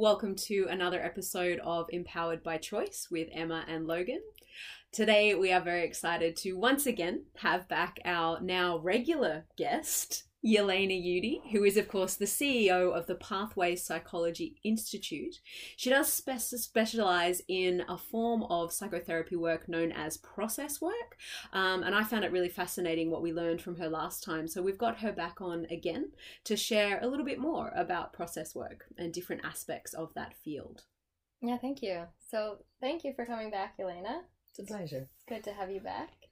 [0.00, 4.20] Welcome to another episode of Empowered by Choice with Emma and Logan.
[4.92, 10.96] Today, we are very excited to once again have back our now regular guest, Yelena
[10.96, 15.40] Udy, who is, of course, the CEO of the Pathways Psychology Institute.
[15.76, 21.18] She does spe- specialize in a form of psychotherapy work known as process work.
[21.52, 24.46] Um, and I found it really fascinating what we learned from her last time.
[24.46, 26.12] So we've got her back on again
[26.44, 30.84] to share a little bit more about process work and different aspects of that field.
[31.40, 32.04] Yeah, thank you.
[32.30, 34.22] So, thank you for coming back, Yelena.
[34.50, 35.08] It's a pleasure.
[35.28, 36.27] Good to have you back.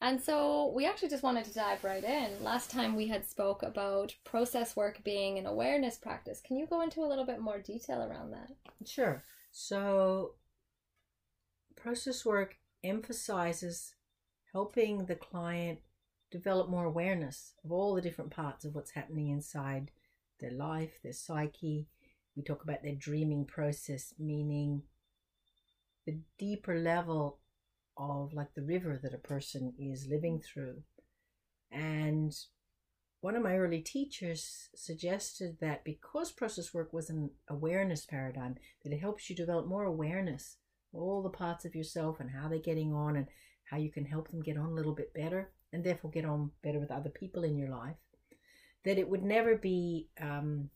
[0.00, 2.42] And so we actually just wanted to dive right in.
[2.44, 6.40] Last time we had spoke about process work being an awareness practice.
[6.40, 8.50] Can you go into a little bit more detail around that?
[8.86, 9.24] Sure.
[9.50, 10.34] So
[11.76, 13.94] process work emphasizes
[14.52, 15.80] helping the client
[16.30, 19.90] develop more awareness of all the different parts of what's happening inside
[20.40, 21.88] their life, their psyche.
[22.36, 24.82] We talk about their dreaming process, meaning
[26.06, 27.40] the deeper level
[27.98, 30.82] of like the river that a person is living through.
[31.70, 32.32] And
[33.20, 38.92] one of my early teachers suggested that because process work was an awareness paradigm, that
[38.92, 40.56] it helps you develop more awareness
[40.92, 43.26] all the parts of yourself and how they're getting on and
[43.64, 46.50] how you can help them get on a little bit better and therefore get on
[46.62, 47.96] better with other people in your life.
[48.84, 50.70] That it would never be um,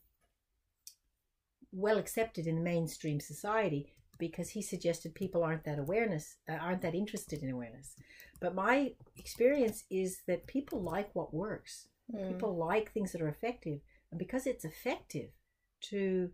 [1.71, 6.95] well accepted in mainstream society because he suggested people aren't that awareness uh, aren't that
[6.95, 7.95] interested in awareness.
[8.39, 11.87] But my experience is that people like what works.
[12.13, 12.33] Mm.
[12.33, 13.79] people like things that are effective.
[14.11, 15.29] And because it's effective
[15.89, 16.29] to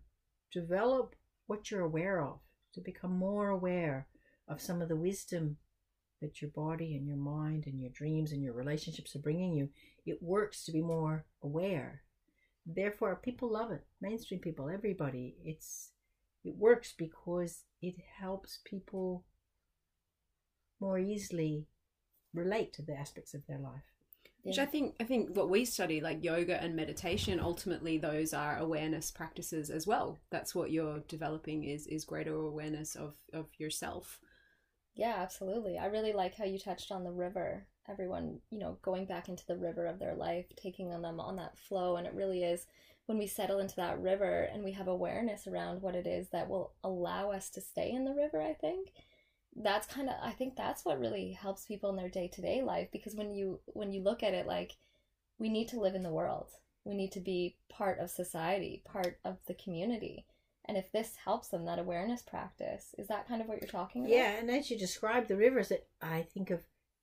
[0.51, 1.15] develop
[1.47, 2.39] what you're aware of
[2.73, 4.07] to become more aware
[4.47, 5.57] of some of the wisdom
[6.21, 9.69] that your body and your mind and your dreams and your relationships are bringing you
[10.05, 12.01] it works to be more aware.
[12.65, 13.85] Therefore people love it.
[14.01, 15.35] Mainstream people everybody.
[15.43, 15.91] It's
[16.43, 19.25] it works because it helps people
[20.79, 21.67] more easily
[22.33, 23.83] relate to the aspects of their life.
[24.43, 24.51] Yeah.
[24.51, 28.57] Which I think I think what we study, like yoga and meditation, ultimately those are
[28.57, 30.17] awareness practices as well.
[30.29, 34.19] That's what you're developing is is greater awareness of of yourself.
[34.95, 35.77] Yeah, absolutely.
[35.77, 37.67] I really like how you touched on the river.
[37.89, 41.35] Everyone, you know, going back into the river of their life, taking on them on
[41.37, 42.65] that flow, and it really is
[43.09, 46.47] when we settle into that river and we have awareness around what it is that
[46.47, 48.93] will allow us to stay in the river, I think
[49.55, 53.15] that's kind of I think that's what really helps people in their day-to-day life because
[53.15, 54.73] when you when you look at it like
[55.39, 56.51] we need to live in the world.
[56.83, 60.25] We need to be part of society, part of the community.
[60.65, 64.03] And if this helps them, that awareness practice, is that kind of what you're talking
[64.03, 64.15] about?
[64.15, 66.59] Yeah, and as you describe the rivers, that I think of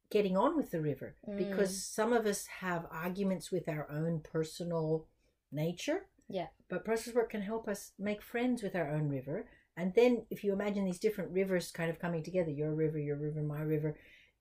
[0.09, 1.37] getting on with the river mm.
[1.37, 5.07] because some of us have arguments with our own personal
[5.53, 6.07] nature.
[6.29, 6.47] Yeah.
[6.69, 9.47] But process work can help us make friends with our own river.
[9.77, 13.17] And then if you imagine these different rivers kind of coming together, your river, your
[13.17, 13.97] river, my river,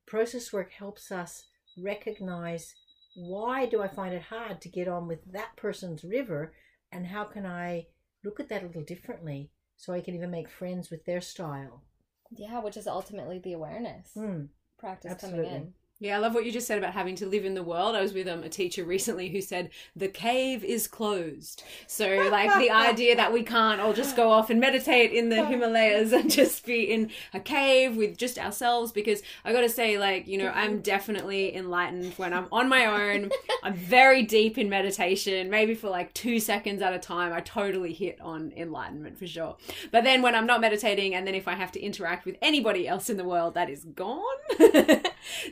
[0.06, 2.74] process work helps us recognize
[3.16, 6.54] why do I find it hard to get on with that person's river
[6.92, 7.88] and how can I
[8.24, 11.84] look at that a little differently so I can even make friends with their style.
[12.32, 14.48] Yeah, which is ultimately the awareness mm,
[14.80, 15.46] practice absolutely.
[15.46, 15.74] coming in.
[16.02, 17.96] Yeah, I love what you just said about having to live in the world.
[17.96, 21.64] I was with um, a teacher recently who said the cave is closed.
[21.88, 25.46] So, like the idea that we can't all just go off and meditate in the
[25.46, 28.92] Himalayas and just be in a cave with just ourselves.
[28.92, 32.88] Because I got to say, like, you know, I'm definitely enlightened when I'm on my
[32.88, 33.32] own.
[33.64, 37.32] I'm very deep in meditation, maybe for like two seconds at a time.
[37.32, 39.56] I totally hit on enlightenment for sure.
[39.92, 42.86] But then when I'm not meditating, and then if I have to interact with anybody
[42.86, 44.22] else in the world, that is gone.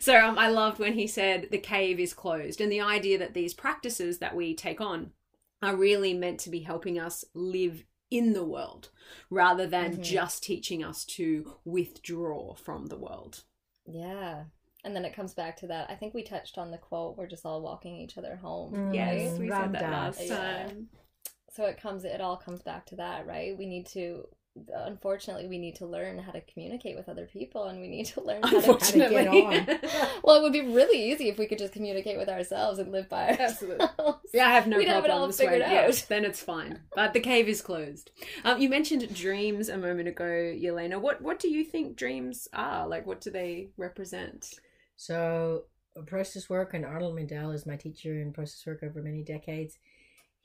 [0.01, 3.33] so, um, I loved when he said the cave is closed and the idea that
[3.33, 5.11] these practices that we take on
[5.61, 8.89] are really meant to be helping us live in the world
[9.29, 10.01] rather than mm-hmm.
[10.01, 13.43] just teaching us to withdraw from the world.
[13.85, 14.43] Yeah.
[14.83, 15.89] And then it comes back to that.
[15.89, 18.73] I think we touched on the quote, we're just all walking each other home.
[18.73, 20.27] Mm, yes, we said that last time.
[20.27, 21.31] Yeah.
[21.51, 23.57] So it comes it all comes back to that, right?
[23.57, 24.27] We need to
[24.85, 28.21] unfortunately we need to learn how to communicate with other people and we need to
[28.21, 29.79] learn how to, how to get on.
[30.23, 33.09] Well it would be really easy if we could just communicate with ourselves and live
[33.09, 33.63] by ourselves.
[33.63, 33.87] Absolutely.
[34.33, 35.71] yeah i have no We'd problem have it all figured out.
[35.71, 36.79] Yeah, then it's fine.
[36.95, 38.11] But the cave is closed.
[38.43, 41.01] Um, you mentioned dreams a moment ago yelena.
[41.01, 42.87] What what do you think dreams are?
[42.87, 44.53] Like what do they represent?
[44.95, 45.63] So
[46.05, 49.77] process work and arnold mindell is my teacher in process work over many decades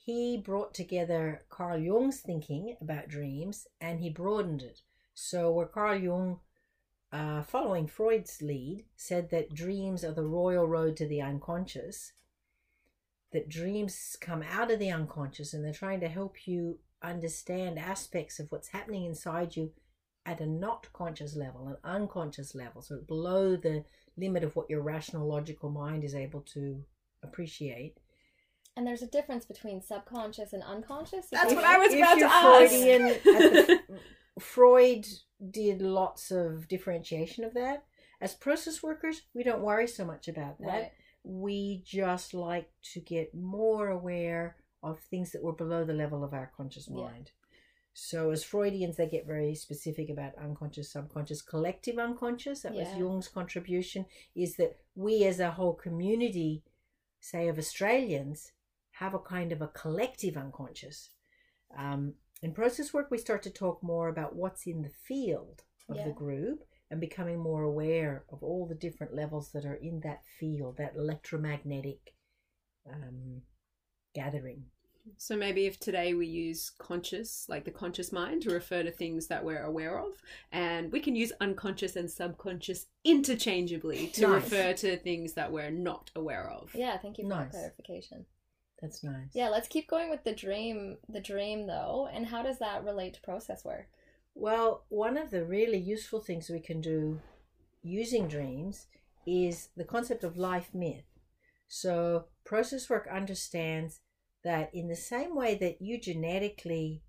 [0.09, 4.81] he brought together Carl Jung's thinking about dreams and he broadened it.
[5.13, 6.41] So, where Carl Jung,
[7.13, 12.15] uh, following Freud's lead, said that dreams are the royal road to the unconscious,
[13.33, 18.41] that dreams come out of the unconscious and they're trying to help you understand aspects
[18.41, 19.73] of what's happening inside you
[20.25, 23.85] at a not conscious level, an unconscious level, so below the
[24.17, 26.83] limit of what your rational, logical mind is able to
[27.23, 27.99] appreciate.
[28.79, 31.27] And there's a difference between subconscious and unconscious.
[31.33, 31.65] That's that what?
[31.65, 32.71] I was If about to ask.
[32.71, 33.81] Freudian, the-
[34.41, 35.05] Freud
[35.51, 37.83] did lots of differentiation of that.
[38.21, 40.67] As process workers, we don't worry so much about that.
[40.69, 40.93] Right.
[41.25, 44.55] We just like to get more aware
[44.85, 47.03] of things that were below the level of our conscious Yeah.
[47.03, 47.33] mind.
[47.95, 52.61] So, as Freudians, they get very specific about unconscious, subconscious, collective unconscious.
[52.63, 54.07] That was Jung's contribution.
[54.37, 56.63] Is that we, as a whole community,
[57.19, 58.53] say of Australians,
[58.99, 61.11] have a kind of a collective unconscious.
[61.77, 65.97] Um, in process work, we start to talk more about what's in the field of
[65.97, 66.05] Yeah.
[66.07, 70.25] the group and becoming more aware of all the different levels that are in that
[70.39, 72.15] field, that electromagnetic
[72.91, 73.43] um,
[74.15, 74.65] gathering.
[75.17, 79.27] So maybe if today we use conscious, like the conscious mind, to refer to things
[79.29, 80.13] that we're aware of,
[80.53, 84.43] and we can use unconscious and subconscious interchangeably to Nice.
[84.45, 86.75] refer to things that we're not aware of.
[86.75, 87.53] Yeah, thank you for Nice.
[87.53, 88.27] the clarification.
[88.81, 89.31] That's nice.
[89.33, 90.99] Yeah, let's keep going with the dream.
[91.09, 93.89] The dream, though, and how does that relate to process work?
[94.35, 97.21] Well, one of the really useful things we can do
[97.83, 98.87] using dreams
[99.27, 101.05] is the concept of life myth.
[101.67, 104.01] So, process work understands
[104.45, 107.03] that in the same way that you genetically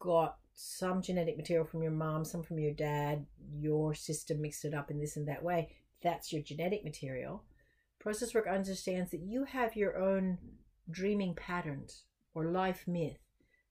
[0.00, 3.24] got some genetic material from your mom, some from your dad,
[3.56, 7.44] your system mixed it up in this and that way, that's your genetic material.
[8.00, 10.38] Process work understands that you have your own
[10.90, 12.04] dreaming patterns
[12.34, 13.18] or life myth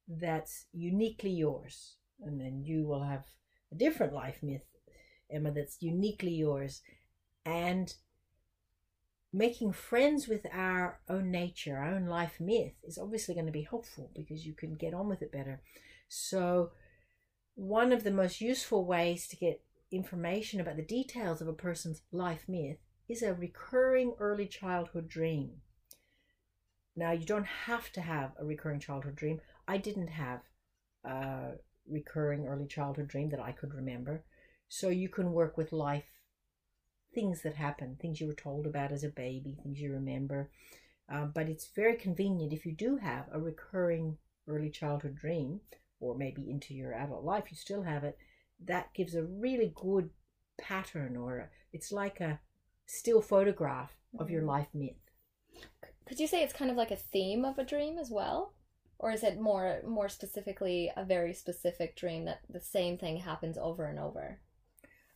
[0.08, 1.96] that's uniquely yours.
[2.22, 3.26] And then you will have
[3.72, 4.64] a different life myth,
[5.30, 6.82] Emma, that's uniquely yours.
[7.46, 7.94] And
[9.34, 13.68] making friends with our own nature, our own life myth, is obviously going to be
[13.70, 15.62] helpful because you can get on with it better.
[16.08, 16.72] So,
[17.56, 22.02] one of the most useful ways to get information about the details of a person's
[22.12, 22.78] life myth
[23.10, 25.62] is a recurring early childhood dream.
[26.98, 29.40] Now, you don't have to have a recurring childhood dream.
[29.68, 30.42] I didn't have
[31.06, 31.54] a
[31.88, 34.26] recurring early childhood dream that I could remember.
[34.68, 36.04] So, you can work with life
[37.14, 40.50] things that happen, things you were told about as a baby, things you remember.
[41.10, 44.18] Uh, but it's very convenient if you do have a recurring
[44.48, 45.62] early childhood dream,
[46.00, 48.18] or maybe into your adult life, you still have it.
[48.60, 50.12] That gives a really good
[50.60, 52.40] pattern, or it's like a
[52.86, 54.48] still photograph of your Mhm.
[54.48, 55.07] life myth.
[56.08, 58.54] Could you say it's kind of like a theme of a dream as well?
[59.00, 63.58] Or is it more more specifically a very specific dream that the same thing happens
[63.58, 64.40] over and over?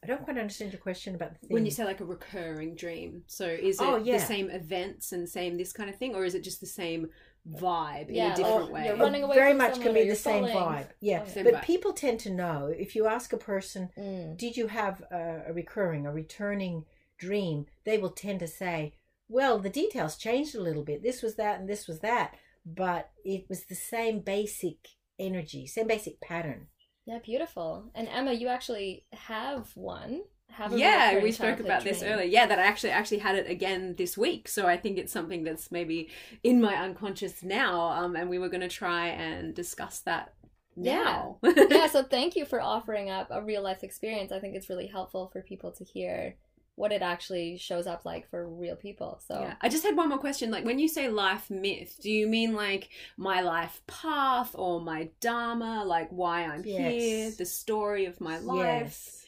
[0.03, 1.53] I don't quite understand your question about the thing.
[1.53, 4.17] When you say like a recurring dream, so is it Oh, yeah.
[4.17, 7.09] the same events and same this kind of thing, or is it just the same
[7.49, 8.85] vibe in a different like way?
[8.87, 10.55] you're running away very from much can be the same falling.
[10.83, 10.87] vibe.
[10.99, 11.43] Yeah, Okay.
[11.43, 14.37] But people tend to know if you ask a person, Mm.
[14.37, 16.85] did you have a, a recurring, a returning
[17.17, 17.65] dream?
[17.83, 18.93] They will tend to say,
[19.31, 21.01] well, the details changed a little bit.
[21.01, 22.35] This was that and this was that,
[22.65, 26.67] but it was the same basic energy, same basic pattern.
[27.05, 27.89] Yeah, beautiful.
[27.95, 30.21] And Emma, you actually have one.
[30.49, 32.25] Have a yeah, we spoke childhood about this earlier.
[32.25, 34.49] Yeah, that I actually actually had it again this week.
[34.49, 36.09] So I think it's something that's maybe
[36.43, 37.87] in my unconscious now.
[37.87, 40.33] Um, and we were going to try and discuss that
[40.75, 41.37] now.
[41.41, 41.65] Yeah.
[41.69, 44.33] yeah, so thank you for offering up a real life experience.
[44.33, 46.35] I think it's really helpful for people to hear
[46.75, 49.19] what it actually shows up like for real people.
[49.27, 49.55] So Yeah.
[49.61, 50.51] I just had one more question.
[50.51, 55.09] Like, when you say life myth, do you mean like my life path or my
[55.19, 55.83] dharma?
[55.85, 59.25] Like, why I'm here, the story of my life?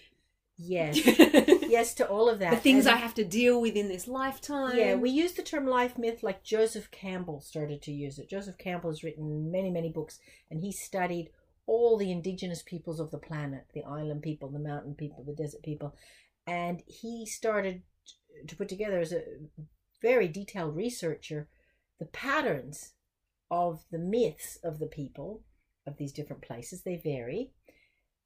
[0.57, 2.51] Yes, yes, yes to all of that.
[2.51, 4.77] The things And- I have to deal with in this lifetime.
[4.77, 8.29] Yeah, we use the term life myth like Joseph Campbell started to use it.
[8.29, 10.19] Joseph Campbell has written many, many books,
[10.49, 11.29] and he studied
[11.65, 15.61] all the indigenous peoples of the planet the island people, the mountain people, the desert
[15.63, 15.95] people.
[16.45, 17.83] And he started
[18.47, 19.23] to put together, as a
[20.01, 21.47] very detailed researcher,
[21.99, 22.93] the patterns
[23.49, 25.43] of the myths of the people
[25.85, 26.81] of these different places.
[26.81, 27.51] They vary.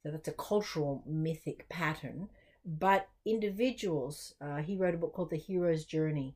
[0.03, 2.29] So that's a cultural mythic pattern
[2.67, 6.35] but individuals uh, he wrote a book called the hero's journey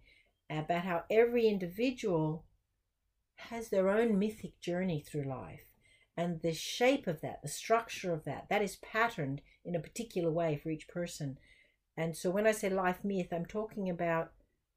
[0.49, 2.45] about how every individual
[3.35, 5.71] has their own mythic journey through life
[6.15, 10.31] and the shape of that the structure of that that is patterned in a particular
[10.31, 11.37] way for each person
[12.01, 14.31] and so when i say life myth i'm talking about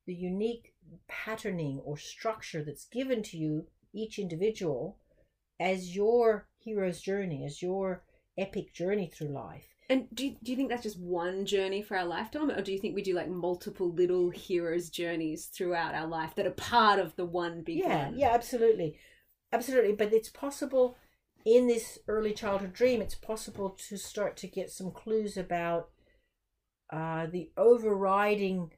[0.07, 0.75] the unique
[1.09, 4.99] patterning or structure that's given to you each individual
[5.61, 8.03] as your hero's journey as your
[8.37, 11.97] epic journey through life And do you, do you think that's just one journey for
[11.97, 16.07] our lifetime, or do you think we do like multiple little heroes' journeys throughout our
[16.07, 18.19] life that are part of the one big yeah one?
[18.19, 18.99] yeah absolutely
[19.53, 20.97] absolutely but it's possible
[21.45, 25.91] in this early childhood dream, it's possible to start to get some clues about
[26.95, 28.71] uh, the overriding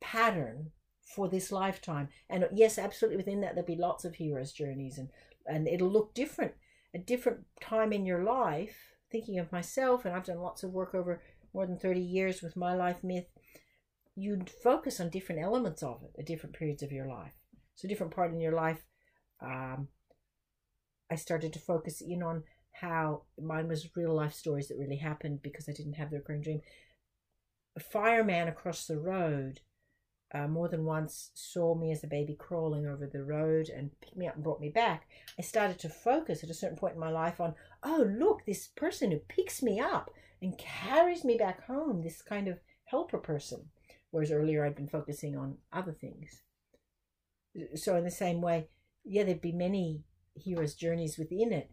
[0.00, 0.70] pattern
[1.02, 2.08] for this lifetime.
[2.30, 5.10] And yes, absolutely within that there'll be lots of heroes' journeys and,
[5.46, 6.52] and it'll look different.
[6.94, 10.94] A different time in your life, thinking of myself, and I've done lots of work
[10.94, 11.20] over
[11.52, 13.26] more than 30 years with my life myth,
[14.16, 17.32] you'd focus on different elements of it at different periods of your life.
[17.74, 18.82] So different part in your life,
[19.42, 19.88] um,
[21.10, 25.42] I started to focus in on how mine was real life stories that really happened
[25.42, 26.62] because I didn't have the recurring dream.
[27.78, 29.60] A fireman across the road
[30.34, 34.16] uh, more than once saw me as a baby crawling over the road and picked
[34.16, 35.06] me up and brought me back.
[35.38, 37.54] I started to focus at a certain point in my life on,
[37.84, 40.10] oh, look, this person who picks me up
[40.42, 43.68] and carries me back home, this kind of helper person.
[44.10, 46.42] Whereas earlier I'd been focusing on other things.
[47.76, 48.70] So, in the same way,
[49.04, 50.02] yeah, there'd be many
[50.34, 51.70] hero's journeys within it,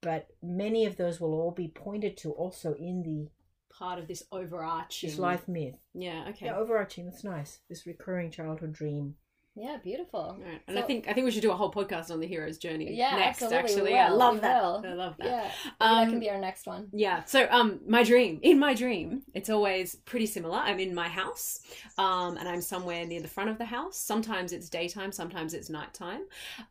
[0.00, 3.32] but many of those will all be pointed to also in the
[3.78, 5.74] Part of this overarching this life myth.
[5.94, 6.26] Yeah.
[6.28, 6.46] Okay.
[6.46, 7.06] Yeah, overarching.
[7.06, 7.58] That's nice.
[7.68, 9.16] This recurring childhood dream.
[9.56, 10.36] Yeah, beautiful.
[10.44, 10.60] Right.
[10.66, 12.58] And So- I think I think we should do a whole podcast on the hero's
[12.58, 13.40] journey Yeah, next.
[13.42, 14.62] absolutely, Actually, we I love that.
[14.62, 14.82] will.
[14.84, 15.26] I love that.
[15.26, 16.88] Yeah, Um, that can be our next one.
[16.92, 17.22] Yeah.
[17.24, 18.40] So, um, my dream.
[18.42, 20.56] In my dream, it's always pretty similar.
[20.58, 21.60] I'm in my house,
[21.98, 23.96] um, and I'm somewhere near the front of the house.
[23.96, 26.22] Sometimes it's daytime, sometimes it's nighttime.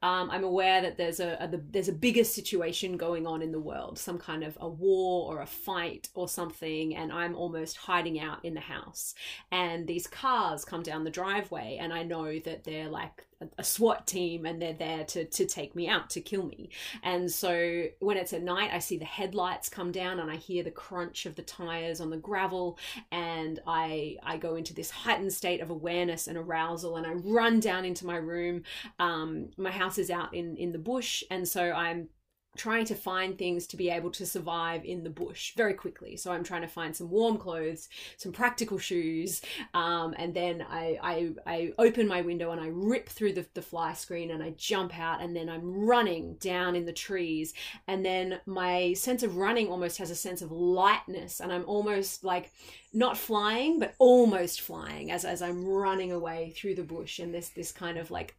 [0.01, 3.53] Um, I'm aware that there's a, a the, there's a bigger situation going on in
[3.53, 7.77] the world, some kind of a war or a fight or something, and I'm almost
[7.77, 9.15] hiding out in the house.
[9.53, 13.25] And these cars come down the driveway, and I know that they're like
[13.57, 16.69] a, SWAT team, and they're there to to take me out to kill me.
[17.03, 20.63] And so when it's at night, I see the headlights come down and I hear
[20.63, 22.77] the crunch of the tires on the gravel
[23.11, 27.59] and I I go into this heightened state of awareness and arousal and I run
[27.59, 28.63] down into my room.
[28.99, 32.09] Um, my house is out in in the bush and so I'm
[32.55, 36.15] trying to find things to be able to survive in the bush very quickly.
[36.15, 39.41] So I'm trying to find some warm clothes, some practical shoes,
[39.73, 43.61] um, and then I, I I open my window and I rip through the, the
[43.61, 47.53] fly screen and I jump out and then I'm running down in the trees
[47.87, 52.23] and then my sense of running almost has a sense of lightness and I'm almost
[52.23, 52.51] like
[52.93, 57.49] not flying but almost flying as, as I'm running away through the bush and this
[57.49, 58.35] this kind of like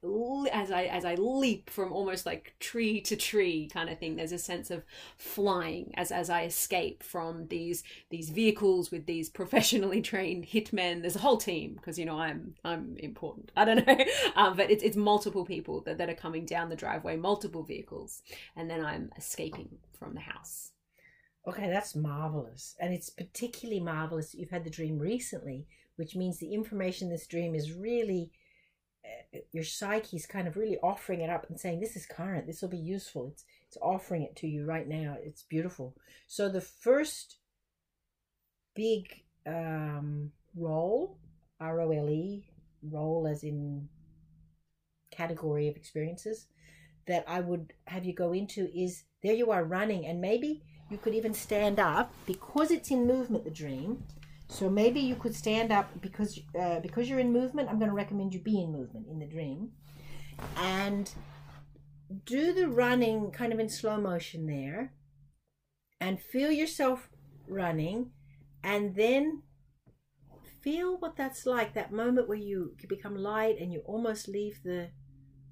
[0.52, 4.32] as I as I leap from almost like tree to tree kind of thing there's
[4.32, 4.84] a sense of
[5.16, 11.00] flying as as I escape from these these vehicles with these professionally trained hitmen.
[11.00, 13.50] There's a whole team because you know I'm I'm important.
[13.56, 14.04] I don't know.
[14.36, 18.22] Um, but it's it's multiple people that, that are coming down the driveway multiple vehicles
[18.56, 20.73] and then I'm escaping from the house
[21.46, 22.74] Okay, that's marvelous.
[22.80, 27.12] And it's particularly marvelous that you've had the dream recently, which means the information in
[27.12, 28.30] this dream is really,
[29.04, 32.62] uh, your psyche's kind of really offering it up and saying, This is current, this
[32.62, 33.28] will be useful.
[33.28, 35.16] It's, it's offering it to you right now.
[35.22, 35.94] It's beautiful.
[36.26, 37.36] So the first
[38.74, 41.18] big um, role,
[41.60, 42.46] R O L E,
[42.90, 43.88] role as in
[45.10, 46.46] category of experiences,
[47.06, 50.98] that I would have you go into is there you are running, and maybe you
[50.98, 52.12] could even stand up.
[52.26, 54.04] Because it's in movement the dream
[54.48, 57.96] so maybe you could stand up because uh, because you're in movement i'm going to
[57.96, 59.70] recommend you be in movement in the dream.
[60.56, 61.10] And
[62.24, 64.92] do the running kind of in slow motion there
[66.00, 67.08] and feel yourself
[67.48, 68.10] running
[68.62, 69.42] and then
[70.60, 74.90] feel what that's like that moment where you become light and you almost leave the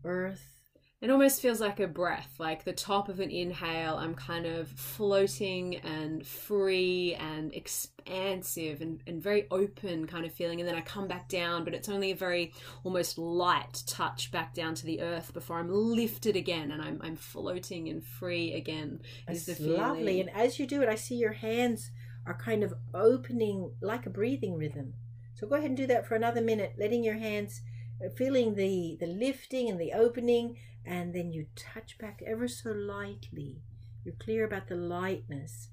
[0.04, 0.61] earth
[1.02, 3.96] It almost feels like a breath, like the top of an inhale.
[3.96, 10.60] I'm kind of floating and free and expansive and, and very open kind of feeling.
[10.60, 12.52] And then I come back down, but it's only a very
[12.84, 17.16] almost light touch back down to the earth before I'm lifted again and I'm, I'm
[17.16, 19.00] floating and free again.
[19.28, 19.80] Is It's the feeling.
[19.80, 20.20] lovely.
[20.20, 21.90] And as you do it, I see your hands
[22.26, 24.94] are kind of opening like a breathing rhythm.
[25.34, 27.62] So go ahead and do that for another minute, letting your hands,
[28.10, 33.62] feeling the, the lifting and the opening, and then you touch back ever so lightly.
[34.04, 35.68] You're clear about the lightness.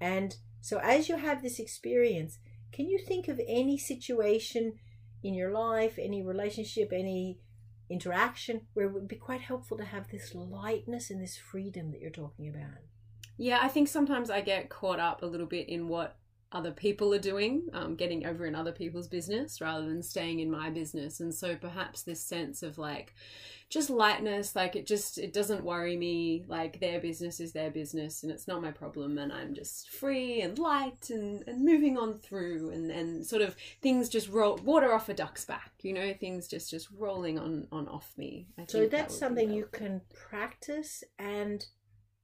[0.00, 2.38] And so as you have this experience,
[2.72, 4.74] can you think of any situation
[5.22, 7.38] in your life, any relationship, any
[7.90, 12.00] interaction where it would be quite helpful to have this lightness and this freedom that
[12.00, 12.82] you're talking about?
[13.36, 16.16] Yeah, I think sometimes I get caught up a little bit in what
[16.50, 20.50] other people are doing, um, getting over in other people's business rather than staying in
[20.50, 21.20] my business.
[21.20, 23.14] And so perhaps this sense of like
[23.68, 26.46] just lightness, like it just it doesn't worry me.
[26.48, 30.40] Like their business is their business and it's not my problem and I'm just free
[30.40, 34.94] and light and, and moving on through and, and sort of things just roll water
[34.94, 38.48] off a duck's back, you know, things just just rolling on on off me.
[38.58, 41.66] I So that that's would something you can practice and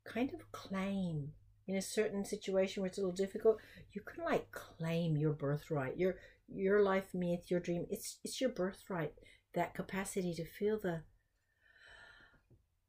[0.07, 1.33] kind of claim
[1.67, 3.59] in a certain situation where it's a little difficult,
[3.93, 6.17] you can like claim your birthright, your
[6.49, 7.87] your life myth, your dream.
[7.91, 9.13] It's it's your birthright.
[9.55, 11.03] That capacity to feel the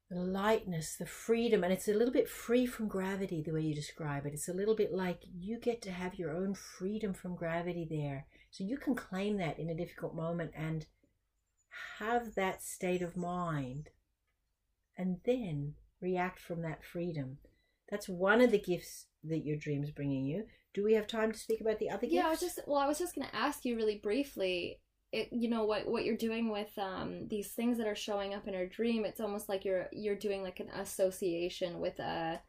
[0.10, 3.74] the lightness, the freedom, and it's a little bit free from gravity the way you
[3.74, 4.34] describe it.
[4.34, 8.28] It's a little bit like you get to have your own freedom from gravity there.
[8.52, 10.86] So you can claim that in a difficult moment and
[12.00, 13.90] have that state of mind
[14.98, 17.40] and then react from that freedom.
[17.90, 20.46] That's one of the gifts that your dream's bringing you.
[20.74, 22.14] Do we have time to speak about the other gifts?
[22.14, 24.80] Yeah, I was just well, I was just going to ask you really briefly.
[25.12, 28.48] It, you know what what you're doing with um, these things that are showing up
[28.48, 29.06] in her dream.
[29.06, 32.42] It's almost like you're you're doing like an association with a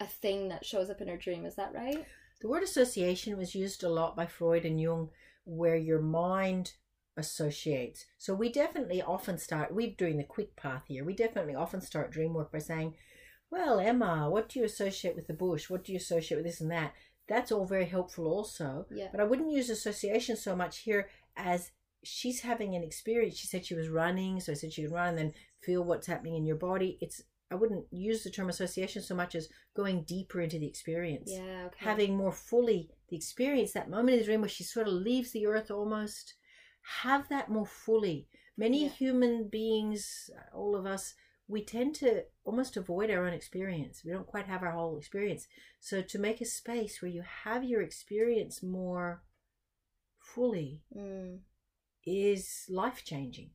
[0.00, 1.44] a thing that shows up in her dream.
[1.46, 2.04] Is that right?
[2.40, 5.10] The word association was used a lot by Freud and Jung,
[5.44, 6.72] where your mind
[7.16, 8.06] associates.
[8.18, 9.74] So we definitely often start.
[9.74, 11.04] We're doing the quick path here.
[11.04, 12.94] We definitely often start dream work by saying,
[13.54, 15.70] "Well, Emma, what do you associate with the bush?
[15.70, 16.92] What do you associate with this and that?"
[17.28, 18.86] That's all very helpful, also.
[18.90, 19.08] Yeah.
[19.12, 21.70] But I wouldn't use association so much here as
[22.02, 23.36] she's having an experience.
[23.36, 26.06] She said she was running, so I said she could run and then feel what's
[26.06, 26.98] happening in your body.
[27.00, 31.30] It's I wouldn't use the term association so much as going deeper into the experience.
[31.30, 31.66] Yeah.
[31.66, 31.76] Okay.
[31.90, 35.30] Having more fully the experience, that moment in the dream where she sort of leaves
[35.30, 36.34] the earth almost.
[37.02, 38.28] Have that more fully.
[38.56, 38.90] Many Yeah.
[38.90, 41.14] human beings, all of us,
[41.46, 44.02] we tend to almost avoid our own experience.
[44.04, 45.46] We don't quite have our whole experience.
[45.80, 49.22] So to make a space where you have your experience more
[50.18, 51.40] fully Mm.
[52.06, 53.50] is life changing.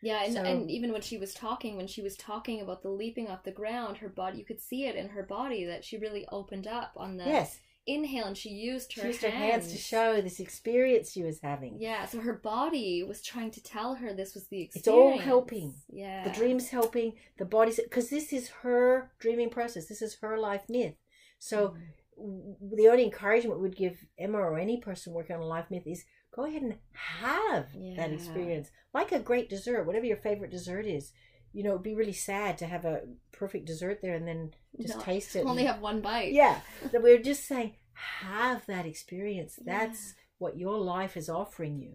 [0.00, 2.90] Yeah, and, So- and even when she was talking, when she was talking about the
[2.90, 5.96] leaping off the ground, her body, you could see it in her body that she
[5.98, 9.34] really opened up on the Yes, inhale and she used her she used hands.
[9.34, 11.76] her hands to show this experience she was having.
[11.80, 14.76] Yeah, so her body was trying to tell her this was the experience.
[14.76, 15.74] It's all helping.
[15.88, 16.24] Yeah.
[16.24, 19.86] The dream's helping, the body's because this is her dreaming process.
[19.86, 20.94] This is her life myth.
[21.38, 21.74] So
[22.20, 22.76] Mhm.
[22.76, 26.04] the only encouragement we'd give Emma or any person working on a life myth is
[26.34, 28.70] go ahead and have that experience.
[28.92, 31.12] Like a great dessert, whatever your favorite dessert is.
[31.54, 34.96] You know, it'd be really sad to have a perfect dessert there and then just
[34.96, 35.46] No, taste it.
[35.46, 36.32] Only and- have one bite.
[36.32, 36.60] yeah.
[36.92, 37.74] We're just saying
[38.22, 39.58] have that experience.
[39.64, 39.78] Yeah.
[39.80, 41.92] That's what your life is offering you.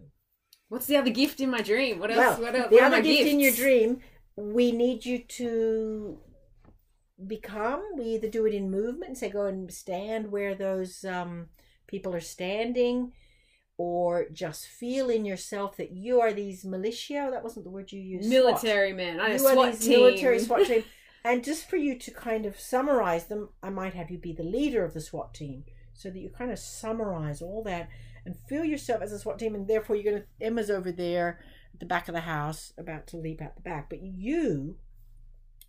[0.68, 1.98] What's the other gift in my dream?
[1.98, 2.38] What else?
[2.38, 2.70] Well, what else?
[2.70, 4.00] the what other gift in your dream,
[4.36, 6.18] we need you to
[7.26, 7.82] become.
[7.96, 11.48] We either do it in movement and say go and stand where those um,
[11.86, 13.12] people are standing,
[13.76, 17.28] or just feel in yourself that you are these militia.
[17.30, 18.28] That wasn't the word you used.
[18.28, 18.44] SWAT.
[18.44, 19.20] Military man.
[19.20, 19.98] I You know are SWAT these team.
[20.00, 20.84] military SWAT team.
[21.26, 24.42] And just for you to kind of summarize them, I might have you be the
[24.42, 27.88] leader of the SWAT team so that you kind of summarize all that
[28.26, 29.54] and feel yourself as a SWAT team.
[29.54, 31.40] And therefore, you're going to, Emma's over there
[31.72, 33.88] at the back of the house about to leap out the back.
[33.88, 34.76] But you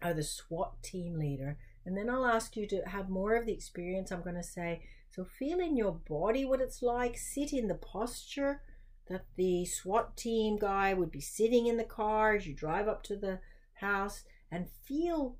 [0.01, 1.57] are the SWAT team leader.
[1.85, 4.11] And then I'll ask you to have more of the experience.
[4.11, 7.75] I'm going to say, so feel in your body what it's like, sit in the
[7.75, 8.61] posture
[9.07, 13.03] that the SWAT team guy would be sitting in the car as you drive up
[13.03, 13.39] to the
[13.75, 15.37] house and feel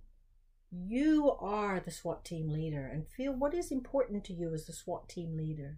[0.83, 4.73] you are the SWAT team leader and feel what is important to you as the
[4.73, 5.77] SWAT team leader.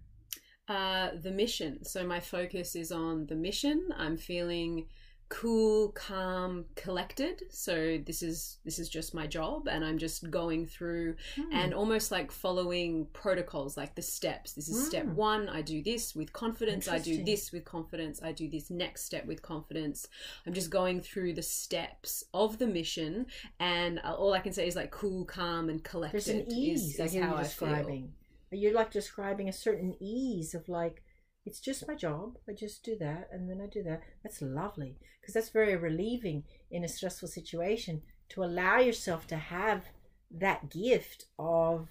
[0.68, 1.82] Uh, the mission.
[1.84, 3.88] So my focus is on the mission.
[3.96, 4.86] I'm feeling
[5.30, 7.42] cool, calm, collected.
[7.50, 11.52] So this is this is just my job, and I'm just going through Hmm.
[11.52, 14.54] and almost like following protocols, like the steps.
[14.54, 15.14] This is step Mm.
[15.14, 15.48] one.
[15.48, 16.88] I do this with confidence.
[16.88, 18.22] I do this with confidence.
[18.22, 20.08] I do this next step with confidence.
[20.46, 23.26] I'm just going through the steps of the mission,
[23.60, 26.24] and uh, all I can say is like cool, calm, and collected.
[26.24, 27.68] There's an ease is, is how I feel.
[27.68, 28.14] describing.
[28.50, 31.02] You're like describing a certain ease of like,
[31.48, 32.36] it's just my job.
[32.46, 34.02] I just do that and then I do that.
[34.22, 39.86] That's lovely because that's very relieving in a stressful situation to allow yourself to have
[40.30, 41.88] that gift of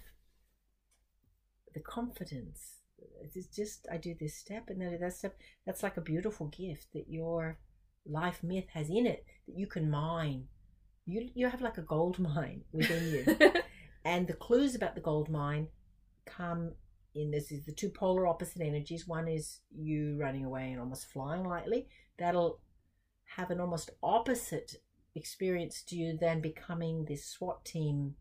[1.74, 2.76] the confidence.
[3.34, 5.36] It's just, I do this step and then that step.
[5.66, 7.58] That's like a beautiful gift that your
[8.06, 10.44] life myth has in it that you can mine.
[11.04, 13.50] You, you have like a gold mine within you.
[14.04, 15.68] And the clues about the gold mine
[16.24, 16.72] come
[17.18, 19.06] in this is the two polar opposite energies.
[19.06, 21.88] One is you running away and almost flying lightly.
[22.18, 22.60] That'll
[23.36, 24.76] have an almost opposite
[25.14, 28.14] experience to you than becoming this SWAT team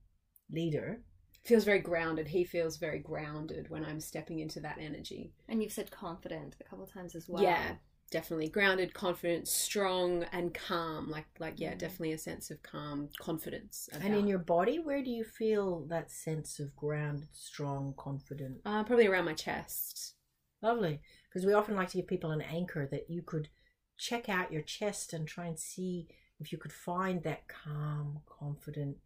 [0.51, 1.01] leader.
[1.43, 2.27] feels very grounded.
[2.27, 5.31] He feels very grounded when I'm stepping into that energy.
[5.47, 7.43] And you've said confident a couple times as well.
[7.43, 7.75] Yeah,
[8.09, 11.09] definitely grounded, confident, strong, and calm.
[11.09, 11.79] Like, like yeah, Mm.
[11.79, 13.89] definitely a sense of calm, confidence.
[13.93, 18.61] And in your body, where do you feel that sense of grounded, strong, confident?
[18.65, 20.13] uh, probably around my chest.
[20.61, 21.01] Lovely.
[21.29, 23.49] Because we often like to give people an anchor that you could
[23.97, 26.07] check out your chest and try and see
[26.39, 28.97] if you could find that calm, confident,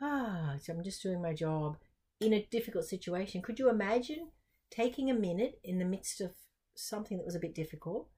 [0.00, 1.76] ah, so I'm just doing my job
[2.20, 3.42] in a difficult situation.
[3.42, 4.30] Could you imagine
[4.70, 6.32] taking a minute in the midst of
[6.74, 8.08] something that was a bit difficult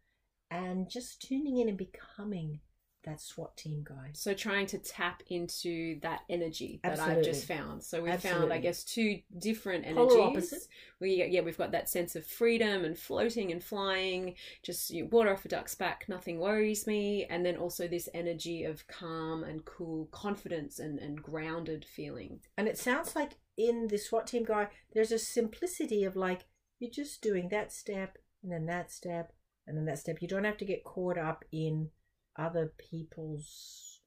[0.52, 2.60] and just tuning in and becoming
[3.04, 4.10] that SWAT team guy?
[4.12, 7.82] So trying to tap into that energy that I've just found.
[7.82, 10.52] So we found, I guess, two different Polar energies.
[10.52, 10.68] opposite.
[11.00, 14.34] We yeah, we've got that sense of freedom and floating and flying.
[14.62, 17.26] Just you water off a duck's back, nothing worries me.
[17.28, 22.40] And then also this energy of calm and cool confidence and, and grounded feeling.
[22.56, 26.42] And it sounds like in the SWAT team guy, there's a simplicity of like,
[26.78, 29.32] you're just doing that step and then that step
[29.66, 30.20] and then that step.
[30.20, 31.90] You don't have to get caught up in
[32.36, 34.00] other people's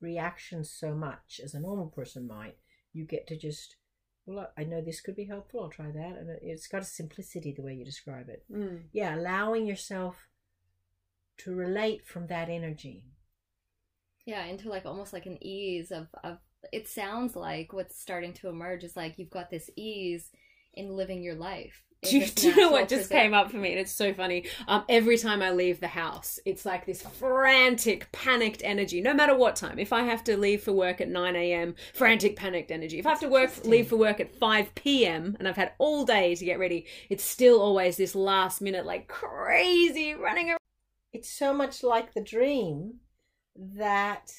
[0.00, 2.56] reactions so much as a normal person might.
[2.92, 3.76] You get to just,
[4.26, 5.62] well, I know this could be helpful.
[5.62, 6.16] I'll try that.
[6.18, 8.44] And it's got a simplicity the way you describe it.
[8.52, 8.82] Mm.
[8.92, 10.28] Yeah, allowing yourself
[11.38, 13.04] to relate from that energy.
[14.26, 16.38] Yeah, into like almost like an ease of of
[16.72, 20.30] it sounds like what's starting to emerge is like you've got this ease
[20.72, 21.82] in living your life.
[22.04, 23.70] Do you, do you know what just present- came up for me?
[23.70, 24.46] And it's so funny.
[24.68, 29.00] Um, every time I leave the house, it's like this frantic, panicked energy.
[29.00, 29.78] No matter what time.
[29.78, 32.98] If I have to leave for work at nine a.m., frantic, panicked energy.
[32.98, 35.36] If I have to work, leave for work at five p.m.
[35.38, 39.08] and I've had all day to get ready, it's still always this last minute, like
[39.08, 40.58] crazy running around.
[41.12, 42.94] It's so much like the dream
[43.56, 44.32] that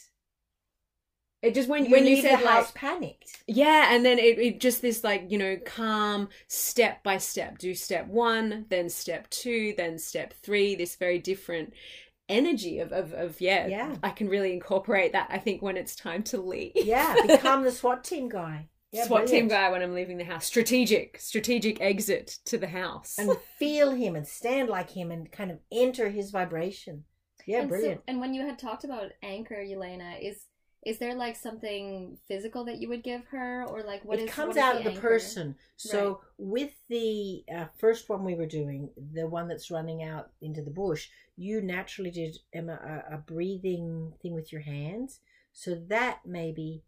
[1.45, 3.43] It just when you when you said the like house panicked.
[3.47, 7.57] Yeah, and then it, it just this like, you know, calm step by step.
[7.57, 11.73] Do step one, then step two, then step three, this very different
[12.27, 13.95] energy of, of, of yeah, Yeah.
[14.03, 16.71] I can really incorporate that, I think, when it's time to leave.
[16.75, 18.69] Yeah, become the SWAT team guy.
[18.91, 20.45] Yeah, SWAT team guy when I'm leaving the house.
[20.45, 23.15] Strategic, strategic exit to the house.
[23.19, 27.03] And feel him and stand like him and kind of enter his vibration.
[27.45, 28.01] Yeah, and so- brilliant.
[28.07, 30.45] and when you had talked about anchor, Yelena, is
[30.85, 34.31] is there like something physical that you would give her, or like what it is-
[34.31, 35.01] comes what out of the anchor?
[35.01, 35.55] person.
[35.77, 40.61] So with the uh, first one we were doing, the one that's running out into
[40.61, 45.19] the bush, you naturally did Emma a, a breathing thing with your hands.
[45.53, 46.83] So that maybe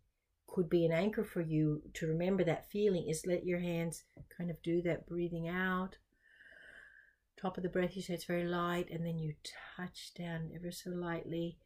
[0.45, 3.09] could be an anchor for you to remember that feeling.
[3.09, 4.03] Is let your hands
[4.37, 5.97] kind of do that breathing out.
[7.39, 9.35] Top of the breath, you say it's very light, and then you
[9.75, 11.57] touch down ever so lightly.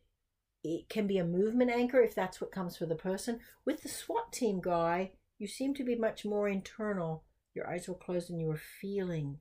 [0.63, 3.39] It can be a movement anchor if that's what comes for the person.
[3.65, 7.23] With the SWAT team guy, you seem to be much more internal.
[7.55, 9.39] Your eyes were closed and you were feeling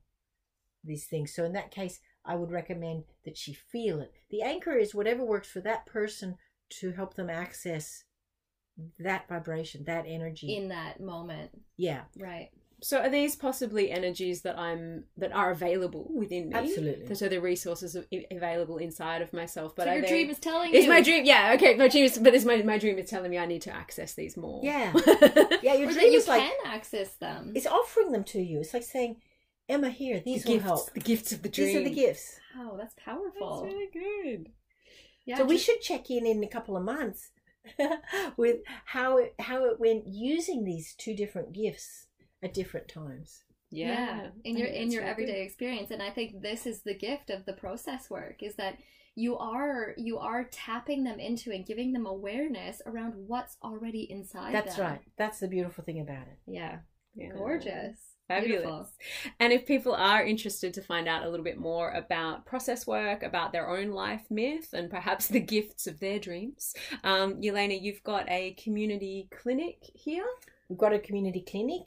[0.82, 1.34] these things.
[1.34, 4.12] So in that case, I would recommend that she feel it.
[4.30, 6.36] The anchor is whatever works for that person
[6.80, 8.04] to help them access
[8.98, 10.56] that vibration, that energy.
[10.56, 12.48] in that moment, yeah, right?
[12.82, 16.54] So are these possibly energies that I'm that are available within me?
[16.54, 17.14] Absolutely.
[17.14, 19.74] So the resources are available inside of myself.
[19.76, 20.90] But so your they- dream is telling Is you.
[20.90, 21.24] my dream?
[21.24, 21.74] Yeah, okay.
[21.76, 24.14] My dream is, but is my my dream is telling me I need to access
[24.14, 24.60] these more.
[24.64, 24.92] Yeah.
[25.62, 25.74] yeah.
[25.74, 27.52] Your or dream you is like can access them.
[27.54, 28.60] it's offering them to you.
[28.60, 29.16] It's like saying,
[29.68, 30.92] "Emma, here, the these will gifts, help.
[30.94, 31.66] the gifts of the dream.
[31.68, 33.62] These are the gifts." Wow, that's powerful.
[33.62, 34.50] That's really good.
[35.26, 37.30] Yeah, so we should check in in a couple of months
[38.36, 42.06] with how it how it went using these two different gifts
[42.42, 43.42] at different times.
[43.72, 45.46] Yeah, in I your in your everyday good.
[45.46, 48.78] experience and i think this is the gift of the process work is that
[49.14, 54.52] you are you are tapping them into and giving them awareness around what's already inside
[54.54, 54.86] That's them.
[54.86, 55.00] right.
[55.18, 56.38] That's the beautiful thing about it.
[56.46, 56.78] yeah
[57.14, 57.30] Yeah.
[57.36, 57.98] gorgeous
[58.28, 58.60] Fabulous.
[58.62, 58.88] Beautiful.
[59.40, 63.24] And if people are interested to find out a little bit more about process work,
[63.24, 66.72] about their own life myth, and perhaps the gifts of their dreams,
[67.02, 70.26] um, Yelena, you've got a community clinic here,
[70.68, 71.82] We've got a community clinic.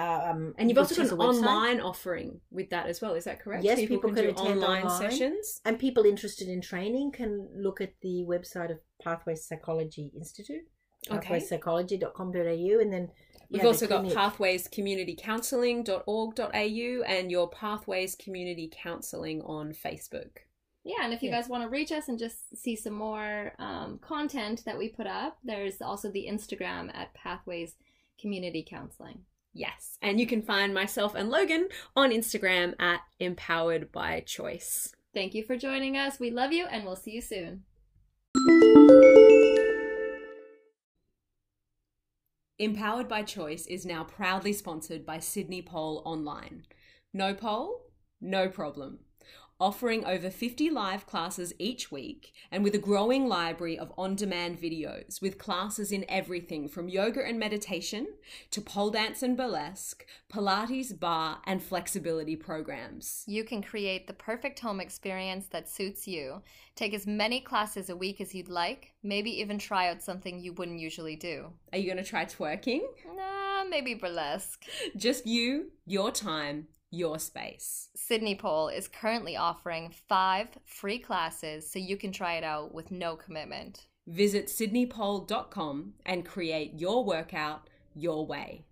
[0.00, 1.34] Um, and you've also got an website.
[1.36, 3.14] online offering with that as well.
[3.14, 3.64] Is that correct?
[3.64, 5.10] Yes, people can can do attend online, online.
[5.10, 5.60] sessions.
[5.64, 10.64] And people interested in training can look at the website of Pathways Psychology Institute,
[11.10, 11.40] Okay.
[11.40, 13.10] pathwayspsychology.com.au, and then
[13.52, 14.16] We've yeah, also got clinic.
[14.16, 20.30] Pathways Community Counselling.org.au and your Pathways Community Counselling on Facebook.
[20.84, 21.40] yeah and if you Yeah.
[21.40, 25.06] guys want to reach us and just see some more um, content that we put
[25.06, 27.74] up there's also the instagram at pathways
[28.18, 29.18] community counseling
[29.52, 29.98] Yes.
[30.00, 34.92] And you can find myself and Logan on Instagram at Empowered by Choice.
[35.12, 37.64] thank you for joining us we love you and we'll see you soon
[42.58, 46.64] Empowered by Choice is now proudly sponsored by Sydney Pole Online.
[47.12, 47.86] No pole,
[48.20, 48.98] No problem.
[49.60, 54.58] Offering over 50 live classes each week and with a growing library of on demand
[54.58, 58.06] videos with classes in everything from yoga and meditation
[58.52, 63.22] to pole dance and burlesque, Pilates, barre, and flexibility programs.
[63.26, 66.40] You can create the perfect home experience that suits you.
[66.74, 70.54] Take as many classes a week as you'd like, maybe even try out something you
[70.54, 71.52] wouldn't usually do.
[71.74, 72.80] Are you going to try twerking?
[73.14, 74.64] Nah, maybe burlesque.
[74.96, 77.88] Just you, your time, your space.
[77.94, 82.90] Sydney Pole is currently offering five free classes so you can try it out with
[82.90, 83.86] no commitment.
[84.06, 88.64] Visit sydneypole.com and create your workout your way.